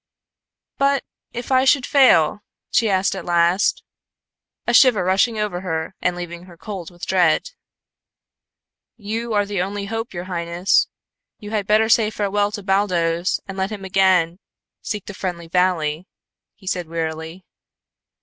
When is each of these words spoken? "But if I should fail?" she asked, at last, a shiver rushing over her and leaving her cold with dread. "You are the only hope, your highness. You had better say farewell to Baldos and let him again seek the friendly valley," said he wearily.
"But 0.79 1.03
if 1.31 1.51
I 1.51 1.63
should 1.63 1.85
fail?" 1.85 2.41
she 2.71 2.89
asked, 2.89 3.15
at 3.15 3.23
last, 3.23 3.83
a 4.65 4.73
shiver 4.73 5.03
rushing 5.03 5.37
over 5.37 5.61
her 5.61 5.93
and 6.01 6.15
leaving 6.15 6.45
her 6.45 6.57
cold 6.57 6.89
with 6.89 7.05
dread. 7.05 7.51
"You 8.97 9.33
are 9.35 9.45
the 9.45 9.61
only 9.61 9.85
hope, 9.85 10.11
your 10.11 10.23
highness. 10.23 10.87
You 11.37 11.51
had 11.51 11.67
better 11.67 11.87
say 11.87 12.09
farewell 12.09 12.51
to 12.53 12.63
Baldos 12.63 13.41
and 13.47 13.59
let 13.59 13.71
him 13.71 13.85
again 13.85 14.39
seek 14.81 15.05
the 15.05 15.13
friendly 15.13 15.47
valley," 15.47 16.07
said 16.65 16.87
he 16.87 16.89
wearily. 16.89 17.45